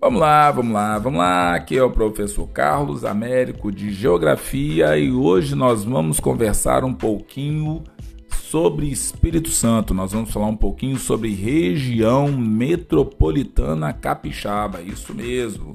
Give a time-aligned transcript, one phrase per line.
[0.00, 1.54] Vamos lá, vamos lá, vamos lá.
[1.54, 7.84] Aqui é o professor Carlos Américo de Geografia e hoje nós vamos conversar um pouquinho
[8.32, 9.92] sobre Espírito Santo.
[9.92, 15.74] Nós vamos falar um pouquinho sobre região metropolitana capixaba, isso mesmo,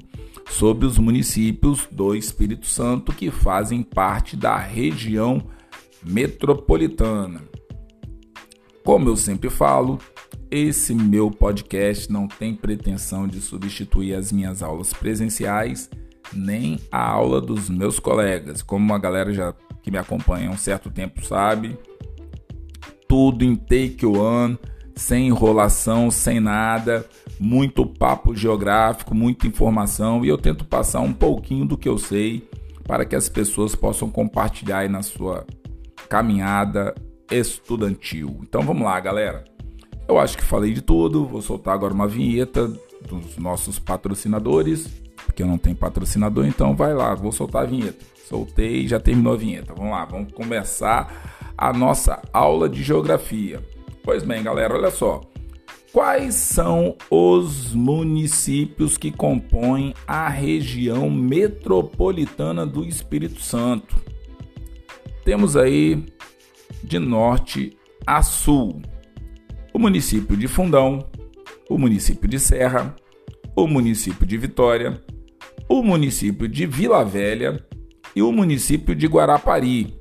[0.50, 5.40] sobre os municípios do Espírito Santo que fazem parte da região
[6.04, 7.42] metropolitana.
[8.82, 10.00] Como eu sempre falo,
[10.50, 15.90] esse meu podcast não tem pretensão de substituir as minhas aulas presenciais
[16.32, 18.62] nem a aula dos meus colegas.
[18.62, 21.78] Como a galera já que me acompanha há um certo tempo sabe,
[23.08, 24.58] tudo em take one,
[24.94, 27.06] sem enrolação, sem nada,
[27.38, 32.48] muito papo geográfico, muita informação e eu tento passar um pouquinho do que eu sei
[32.84, 35.46] para que as pessoas possam compartilhar aí na sua
[36.08, 36.94] caminhada
[37.30, 38.40] estudantil.
[38.42, 39.55] Então vamos lá, galera.
[40.08, 41.26] Eu acho que falei de tudo.
[41.26, 42.68] Vou soltar agora uma vinheta
[43.08, 44.88] dos nossos patrocinadores,
[45.24, 48.04] porque eu não tenho patrocinador, então vai lá, vou soltar a vinheta.
[48.28, 49.74] Soltei já terminou a vinheta.
[49.74, 53.62] Vamos lá, vamos começar a nossa aula de geografia.
[54.02, 55.20] Pois bem, galera, olha só.
[55.92, 63.96] Quais são os municípios que compõem a região metropolitana do Espírito Santo?
[65.24, 66.04] Temos aí
[66.84, 67.76] de norte
[68.06, 68.82] a sul
[69.76, 71.06] o município de Fundão,
[71.68, 72.96] o município de Serra,
[73.54, 74.98] o município de Vitória,
[75.68, 77.62] o município de Vila Velha
[78.14, 79.94] e o município de Guarapari.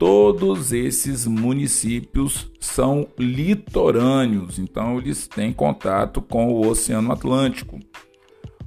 [0.00, 7.78] Todos esses municípios são litorâneos, então eles têm contato com o Oceano Atlântico.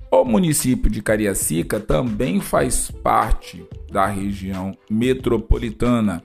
[0.09, 6.23] O município de Cariacica também faz parte da região metropolitana.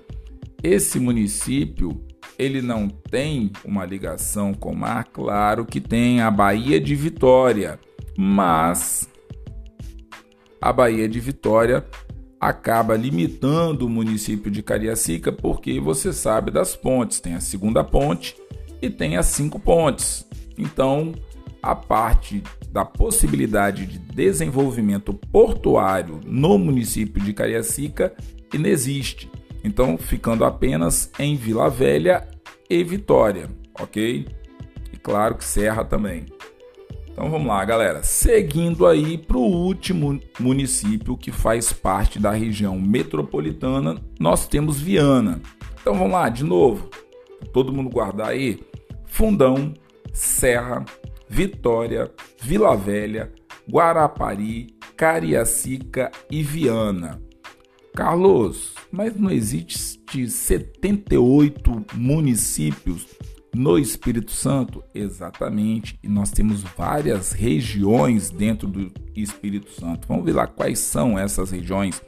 [0.63, 2.01] Esse município
[2.39, 7.79] ele não tem uma ligação com o mar, claro que tem a Baía de Vitória,
[8.17, 9.09] mas
[10.61, 11.85] a Baía de Vitória
[12.41, 18.37] acaba limitando o município de Cariacica porque você sabe das pontes, tem a segunda ponte
[18.81, 20.27] e tem as cinco pontes.
[20.59, 21.13] Então,
[21.63, 22.43] a parte
[22.73, 28.13] da possibilidade de desenvolvimento portuário no município de Cariacica
[28.53, 29.31] inexiste.
[29.65, 32.27] Então, ficando apenas em Vila Velha
[32.69, 34.27] e Vitória, ok?
[34.93, 36.27] E claro que Serra também.
[37.13, 38.03] Então vamos lá, galera.
[38.03, 45.41] Seguindo aí para o último município que faz parte da região metropolitana, nós temos Viana.
[45.81, 46.89] Então vamos lá, de novo.
[47.53, 48.61] Todo mundo guardar aí.
[49.05, 49.75] Fundão,
[50.13, 50.85] Serra,
[51.29, 53.31] Vitória, Vila Velha,
[53.71, 57.21] Guarapari, Cariacica e Viana.
[57.95, 63.07] Carlos, mas não existe 78 municípios
[63.55, 64.83] no Espírito Santo?
[64.95, 70.09] Exatamente, e nós temos várias regiões dentro do Espírito Santo.
[70.09, 72.03] Vamos ver lá quais são essas regiões.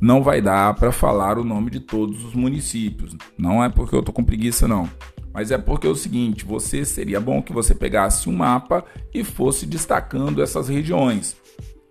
[0.00, 3.16] Não vai dar para falar o nome de todos os municípios.
[3.36, 4.88] Não é porque eu tô com preguiça não,
[5.34, 9.24] mas é porque é o seguinte, você seria bom que você pegasse um mapa e
[9.24, 11.36] fosse destacando essas regiões.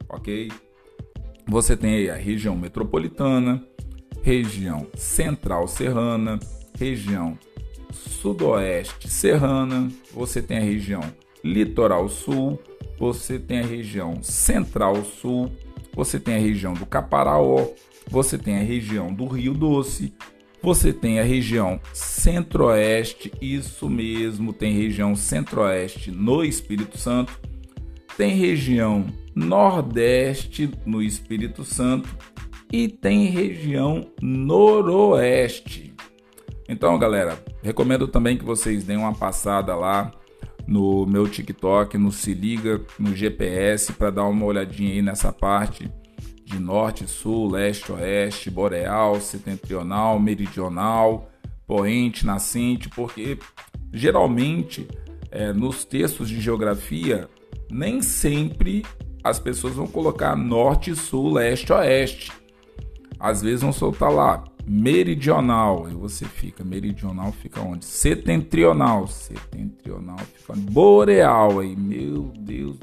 [0.08, 0.50] OK?
[1.48, 3.64] Você tem aí a região metropolitana,
[4.22, 6.40] região central serrana,
[6.78, 7.38] região
[7.92, 11.02] sudoeste serrana, você tem a região
[11.44, 12.60] litoral sul,
[12.98, 15.52] você tem a região central sul,
[15.94, 17.68] você tem a região do Caparaó,
[18.10, 20.14] você tem a região do Rio Doce,
[20.62, 27.40] você tem a região centro-oeste, isso mesmo, tem região centro-oeste no Espírito Santo,
[28.18, 32.10] tem região Nordeste no Espírito Santo
[32.72, 35.94] e tem região Noroeste.
[36.68, 40.12] Então, galera, recomendo também que vocês deem uma passada lá
[40.66, 45.92] no meu TikTok, no Se Liga, no GPS, para dar uma olhadinha aí nessa parte
[46.44, 51.30] de norte, sul, leste, oeste, boreal, setentrional, meridional,
[51.68, 53.38] poente, nascente, porque
[53.92, 54.88] geralmente
[55.32, 57.28] é, nos textos de geografia
[57.70, 58.84] nem sempre
[59.26, 62.32] as pessoas vão colocar norte, sul, leste, oeste.
[63.20, 67.86] Às vezes vão soltar lá meridional, aí você fica meridional fica onde?
[67.86, 70.62] Setentrional, setentrional fica onde?
[70.62, 72.78] boreal aí, meu Deus.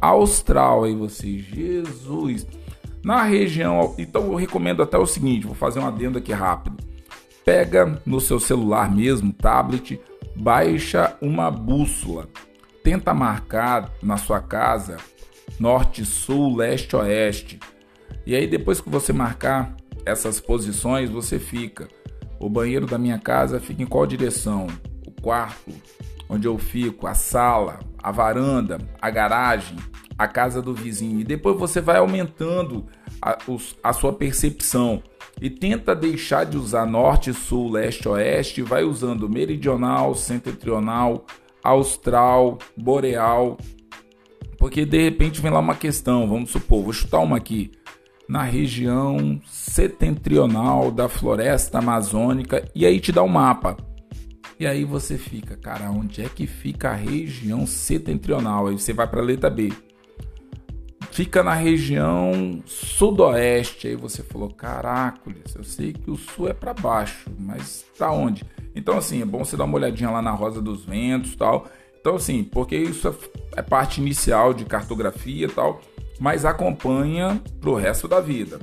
[0.00, 2.46] Austral aí você, Jesus.
[3.02, 6.76] Na região, então eu recomendo até o seguinte, vou fazer um adendo aqui rápido.
[7.44, 10.00] Pega no seu celular mesmo, tablet,
[10.36, 12.28] baixa uma bússola.
[12.84, 14.96] Tenta marcar na sua casa
[15.58, 17.58] norte, sul, leste, oeste.
[18.24, 21.88] E aí depois que você marcar essas posições, você fica.
[22.38, 24.66] O banheiro da minha casa fica em qual direção?
[25.06, 25.72] O quarto
[26.28, 29.76] onde eu fico, a sala, a varanda, a garagem,
[30.18, 31.20] a casa do vizinho.
[31.20, 32.86] E depois você vai aumentando
[33.20, 35.02] a, os, a sua percepção.
[35.40, 38.62] E tenta deixar de usar norte, sul, leste, oeste.
[38.62, 41.26] Vai usando meridional, setentrional,
[41.62, 43.58] austral, boreal.
[44.66, 47.70] Porque de repente vem lá uma questão, vamos supor, vou chutar uma aqui.
[48.28, 53.76] Na região setentrional da floresta amazônica, e aí te dá um mapa.
[54.58, 58.66] E aí você fica, cara, onde é que fica a região setentrional?
[58.66, 59.72] Aí você vai para a letra B.
[61.12, 63.86] Fica na região sudoeste.
[63.86, 68.44] Aí você falou, caracoles, eu sei que o sul é para baixo, mas para onde?
[68.74, 71.68] Então assim, é bom você dar uma olhadinha lá na Rosa dos Ventos, tal.
[72.06, 73.12] Então assim, porque isso
[73.56, 75.80] é parte inicial de cartografia, tal,
[76.20, 78.60] mas acompanha pro resto da vida.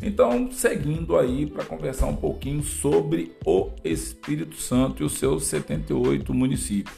[0.00, 6.32] Então, seguindo aí para conversar um pouquinho sobre o Espírito Santo e os seus 78
[6.32, 6.96] municípios.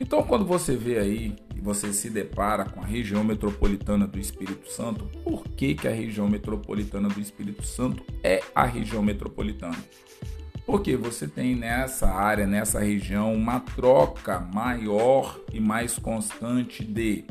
[0.00, 4.72] Então, quando você vê aí e você se depara com a região metropolitana do Espírito
[4.72, 9.76] Santo, por que, que a região metropolitana do Espírito Santo é a região metropolitana?
[10.68, 17.24] Porque você tem nessa área, nessa região, uma troca maior e mais constante de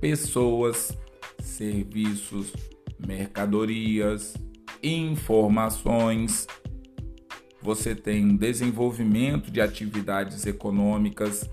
[0.00, 0.96] pessoas,
[1.42, 2.50] serviços,
[2.98, 4.32] mercadorias,
[4.82, 6.46] informações.
[7.60, 11.50] Você tem desenvolvimento de atividades econômicas,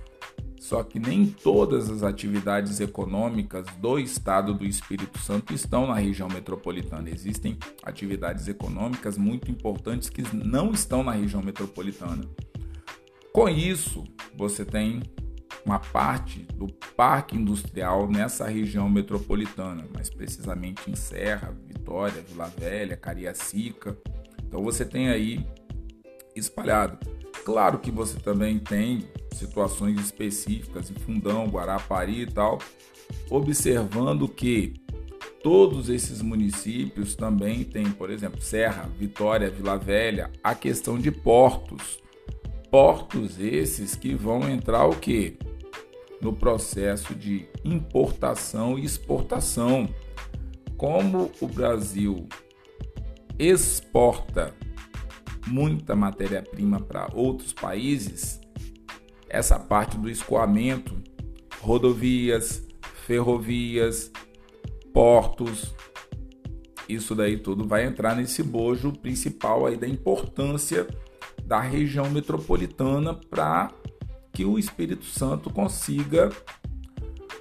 [0.65, 6.27] só que nem todas as atividades econômicas do estado do Espírito Santo estão na região
[6.27, 7.07] metropolitana.
[7.07, 12.23] Existem atividades econômicas muito importantes que não estão na região metropolitana.
[13.31, 15.03] Com isso, você tem
[15.63, 16.65] uma parte do
[16.97, 23.95] parque industrial nessa região metropolitana, mais precisamente em Serra, Vitória, Vila Velha, Cariacica.
[24.43, 25.45] Então você tem aí
[26.35, 26.97] espalhado.
[27.45, 32.59] Claro que você também tem situações específicas em Fundão, Guarapari e tal,
[33.29, 34.73] observando que
[35.43, 41.99] todos esses municípios também têm, por exemplo, Serra, Vitória, Vila Velha, a questão de portos.
[42.71, 45.37] Portos esses que vão entrar o quê?
[46.21, 49.87] no processo de importação e exportação.
[50.75, 52.27] Como o Brasil
[53.37, 54.53] exporta
[55.47, 58.41] muita matéria-prima para outros países,
[59.35, 60.95] essa parte do escoamento,
[61.61, 62.65] rodovias,
[63.05, 64.11] ferrovias,
[64.93, 65.75] portos,
[66.87, 70.87] isso daí tudo vai entrar nesse bojo principal aí da importância
[71.43, 73.71] da região metropolitana para
[74.31, 76.29] que o Espírito Santo consiga.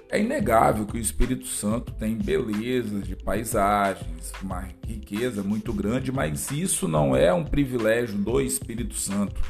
[0.09, 6.51] É inegável que o Espírito Santo tem belezas de paisagens, uma riqueza muito grande, mas
[6.51, 9.41] isso não é um privilégio do Espírito Santo.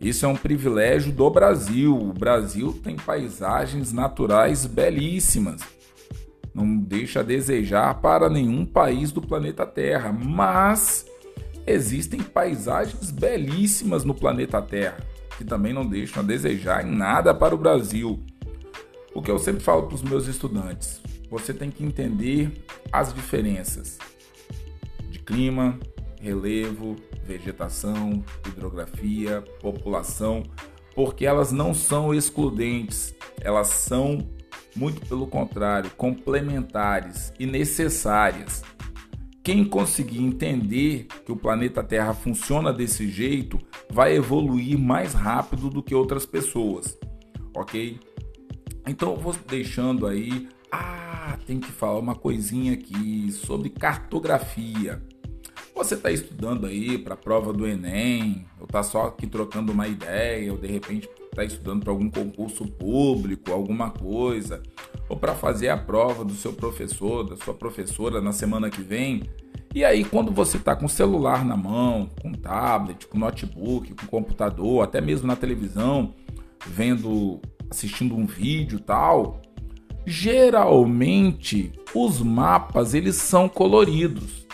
[0.00, 1.96] Isso é um privilégio do Brasil.
[1.96, 5.60] O Brasil tem paisagens naturais belíssimas.
[6.54, 11.06] Não deixa a desejar para nenhum país do planeta Terra, mas
[11.66, 14.98] existem paisagens belíssimas no planeta Terra
[15.38, 18.20] que também não deixam a desejar em nada para o Brasil.
[19.14, 21.00] O que eu sempre falo para os meus estudantes:
[21.30, 23.98] você tem que entender as diferenças
[25.08, 25.78] de clima,
[26.20, 30.42] relevo, vegetação, hidrografia, população,
[30.94, 34.28] porque elas não são excludentes, elas são,
[34.74, 38.62] muito pelo contrário, complementares e necessárias.
[39.42, 43.58] Quem conseguir entender que o planeta Terra funciona desse jeito
[43.90, 46.98] vai evoluir mais rápido do que outras pessoas,
[47.56, 47.98] ok?
[48.86, 50.48] Então eu vou deixando aí.
[50.70, 55.02] Ah, tem que falar uma coisinha aqui sobre cartografia.
[55.78, 59.86] Você está estudando aí para a prova do Enem, ou está só aqui trocando uma
[59.86, 64.60] ideia, ou de repente está estudando para algum concurso público, alguma coisa,
[65.08, 69.22] ou para fazer a prova do seu professor, da sua professora na semana que vem.
[69.72, 74.06] E aí, quando você está com o celular na mão, com tablet, com notebook, com
[74.08, 76.12] computador, até mesmo na televisão,
[76.66, 79.40] vendo, assistindo um vídeo tal,
[80.04, 84.47] geralmente os mapas eles são coloridos,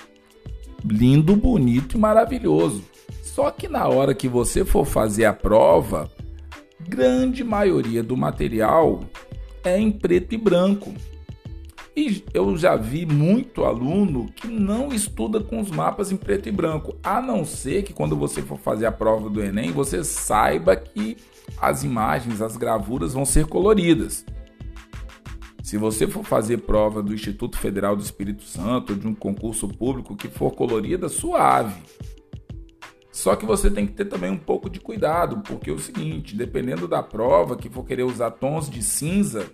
[0.84, 2.82] lindo, bonito e maravilhoso.
[3.22, 6.10] Só que na hora que você for fazer a prova,
[6.88, 9.00] grande maioria do material
[9.64, 10.94] é em preto e branco.
[11.96, 16.52] E eu já vi muito aluno que não estuda com os mapas em preto e
[16.52, 20.74] branco, a não ser que quando você for fazer a prova do Enem, você saiba
[20.74, 21.16] que
[21.56, 24.24] as imagens, as gravuras vão ser coloridas.
[25.74, 30.14] Se você for fazer prova do Instituto Federal do Espírito Santo de um concurso público
[30.14, 31.82] que for colorida, suave.
[33.10, 36.36] Só que você tem que ter também um pouco de cuidado, porque é o seguinte,
[36.36, 39.50] dependendo da prova que for querer usar tons de cinza,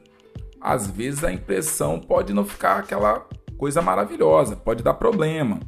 [0.61, 5.59] às vezes a impressão pode não ficar aquela coisa maravilhosa, pode dar problema.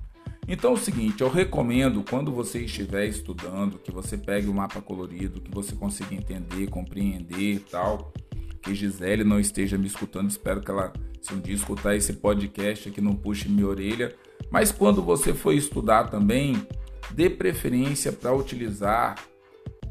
[0.47, 4.83] Então é o seguinte, eu recomendo quando você estiver estudando que você pegue o mapa
[4.83, 8.13] colorido, que você consiga entender, compreender e tal.
[8.62, 12.88] Que Gisele não esteja me escutando, espero que ela, se um dia escutar esse podcast
[12.88, 14.14] aqui, não puxe minha orelha.
[14.50, 16.66] Mas quando você for estudar também,
[17.11, 19.16] dê preferência para utilizar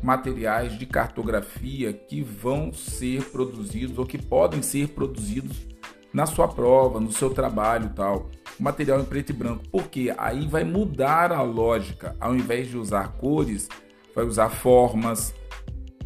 [0.01, 5.67] materiais de cartografia que vão ser produzidos ou que podem ser produzidos
[6.13, 8.29] na sua prova, no seu trabalho tal.
[8.59, 12.15] Material em preto e branco, porque aí vai mudar a lógica.
[12.19, 13.67] Ao invés de usar cores,
[14.13, 15.33] vai usar formas,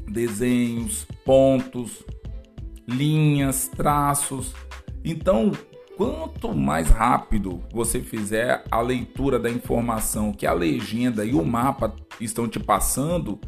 [0.08, 2.04] desenhos, pontos,
[2.88, 4.54] linhas, traços.
[5.04, 5.52] Então,
[5.98, 11.96] quanto mais rápido você fizer a leitura da informação que a legenda e o mapa
[12.20, 13.40] estão te passando,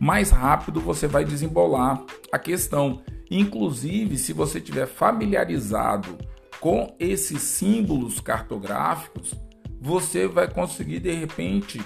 [0.00, 2.02] mais rápido você vai desembolar
[2.32, 3.02] a questão.
[3.30, 6.16] Inclusive, se você tiver familiarizado
[6.60, 9.34] com esses símbolos cartográficos,
[9.80, 11.80] você vai conseguir de repente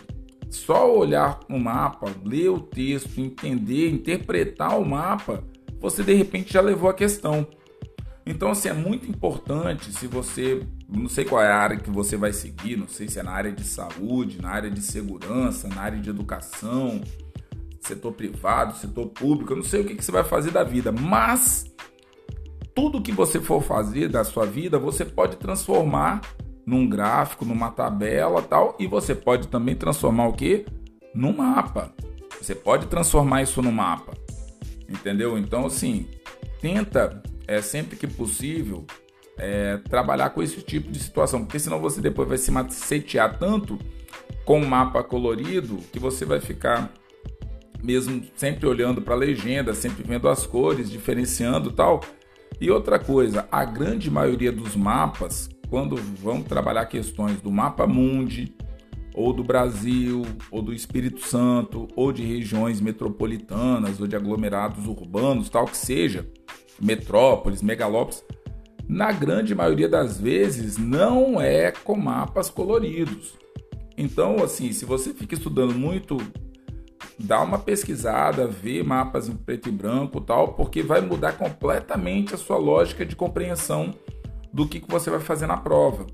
[0.50, 5.42] só olhar o mapa, ler o texto, entender, interpretar o mapa,
[5.82, 7.44] você de repente já levou a questão.
[8.24, 12.16] Então, assim, é muito importante se você, não sei qual é a área que você
[12.16, 15.82] vai seguir, não sei se é na área de saúde, na área de segurança, na
[15.82, 17.00] área de educação,
[17.80, 20.92] setor privado, setor público, eu não sei o que, que você vai fazer da vida,
[20.92, 21.64] mas
[22.76, 26.20] tudo que você for fazer da sua vida, você pode transformar
[26.64, 30.64] num gráfico, numa tabela tal, e você pode também transformar o que?
[31.12, 31.92] Num mapa.
[32.40, 34.21] Você pode transformar isso no mapa.
[34.92, 35.38] Entendeu?
[35.38, 36.06] Então, assim,
[36.60, 38.84] tenta, é, sempre que possível,
[39.38, 43.78] é, trabalhar com esse tipo de situação, porque senão você depois vai se macetear tanto
[44.44, 46.92] com o mapa colorido que você vai ficar
[47.82, 52.00] mesmo sempre olhando para a legenda, sempre vendo as cores, diferenciando tal.
[52.60, 58.54] E outra coisa, a grande maioria dos mapas, quando vão trabalhar questões do mapa mundi,
[59.14, 65.48] ou do Brasil, ou do Espírito Santo, ou de regiões metropolitanas, ou de aglomerados urbanos,
[65.48, 66.26] tal que seja,
[66.80, 68.24] metrópoles, megalópolis,
[68.88, 73.34] na grande maioria das vezes não é com mapas coloridos.
[73.96, 76.16] Então, assim, se você fica estudando muito
[77.18, 82.38] dá uma pesquisada, vê mapas em preto e branco tal, porque vai mudar completamente a
[82.38, 83.94] sua lógica de compreensão
[84.52, 86.06] do que, que você vai fazer na prova.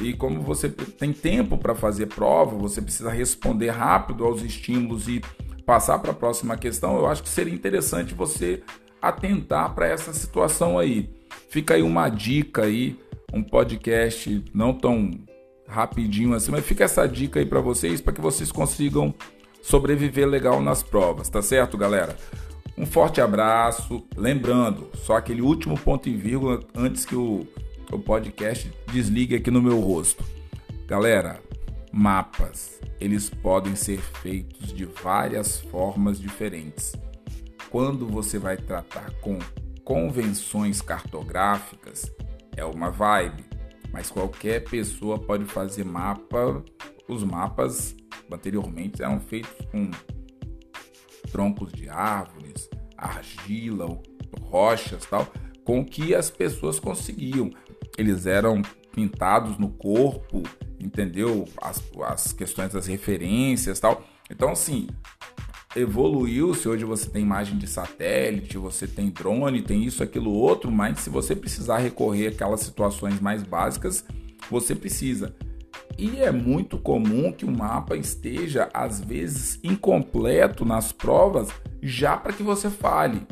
[0.00, 5.20] E como você tem tempo para fazer prova, você precisa responder rápido aos estímulos e
[5.66, 8.62] passar para a próxima questão, eu acho que seria interessante você
[9.02, 11.10] atentar para essa situação aí.
[11.50, 12.98] Fica aí uma dica aí,
[13.32, 15.10] um podcast não tão
[15.66, 19.14] rapidinho assim, mas fica essa dica aí para vocês, para que vocês consigam
[19.60, 22.16] sobreviver legal nas provas, tá certo, galera?
[22.76, 24.02] Um forte abraço.
[24.16, 27.46] Lembrando, só aquele último ponto e vírgula antes que o,
[27.90, 30.24] o podcast desligue aqui no meu rosto.
[30.86, 31.42] Galera,
[31.92, 36.92] mapas, eles podem ser feitos de várias formas diferentes.
[37.70, 39.38] Quando você vai tratar com
[39.84, 42.12] convenções cartográficas,
[42.56, 43.44] é uma vibe,
[43.92, 46.62] mas qualquer pessoa pode fazer mapa,
[47.08, 47.96] os mapas
[48.30, 49.90] anteriormente eram feitos com
[51.30, 53.86] troncos de árvores, argila,
[54.40, 55.26] rochas, tal,
[55.64, 57.50] com que as pessoas conseguiam.
[57.98, 58.62] Eles eram
[58.94, 60.42] pintados no corpo,
[60.80, 61.44] entendeu?
[61.60, 64.02] As, as questões das referências, tal.
[64.30, 64.88] Então, assim,
[65.76, 66.68] evoluiu-se.
[66.68, 71.10] Hoje você tem imagem de satélite, você tem drone, tem isso, aquilo, outro, mas se
[71.10, 74.04] você precisar recorrer àquelas situações mais básicas,
[74.50, 75.34] você precisa.
[75.98, 81.48] E é muito comum que o mapa esteja, às vezes, incompleto nas provas,
[81.82, 83.26] já para que você fale.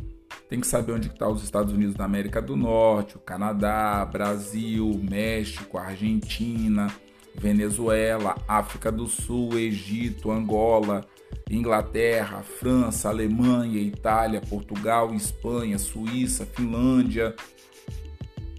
[0.48, 4.04] Tem que saber onde estão tá os Estados Unidos da América do Norte, o Canadá,
[4.04, 6.86] Brasil, México, Argentina,
[7.34, 11.04] Venezuela, África do Sul, Egito, Angola,
[11.50, 17.34] Inglaterra, França, Alemanha, Itália, Portugal, Espanha, Suíça, Finlândia,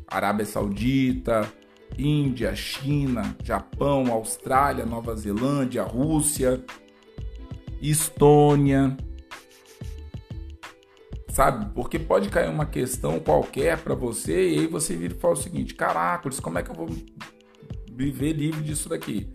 [0.08, 1.52] Arábia Saudita,
[1.98, 6.62] Índia, China, Japão, Austrália, Nova Zelândia, Rússia,
[7.82, 8.96] Estônia.
[11.38, 11.68] Sabe?
[11.76, 15.38] Porque pode cair uma questão qualquer para você e aí você vira e fala o
[15.38, 16.90] seguinte: caracoles, como é que eu vou
[17.94, 19.30] viver livre disso daqui?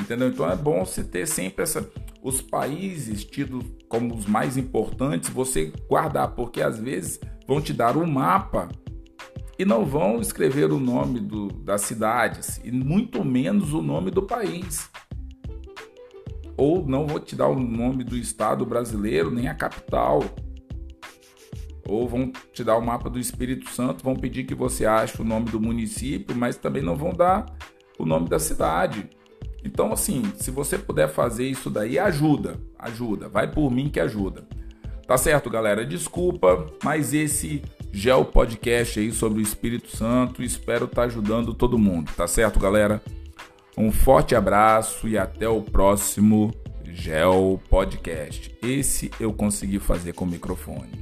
[0.00, 0.28] Entendeu?
[0.28, 1.86] Então é bom você ter sempre essa.
[2.22, 7.98] Os países tidos como os mais importantes, você guardar, porque às vezes vão te dar
[7.98, 8.70] um mapa
[9.58, 14.22] e não vão escrever o nome do, das cidades e muito menos o nome do
[14.22, 14.88] país.
[16.56, 20.24] Ou não vou te dar o nome do estado brasileiro, nem a capital.
[21.92, 25.24] Ou vão te dar o mapa do Espírito Santo, vão pedir que você ache o
[25.24, 27.46] nome do município, mas também não vão dar
[27.98, 29.08] o nome da cidade.
[29.64, 34.44] Então, assim, se você puder fazer isso daí, ajuda, ajuda, vai por mim que ajuda.
[35.06, 35.84] Tá certo, galera?
[35.84, 41.78] Desculpa, mas esse Gel Podcast aí sobre o Espírito Santo, espero estar tá ajudando todo
[41.78, 43.02] mundo, tá certo, galera?
[43.76, 46.52] Um forte abraço e até o próximo
[46.84, 48.54] Gel Podcast.
[48.62, 51.01] Esse eu consegui fazer com o microfone.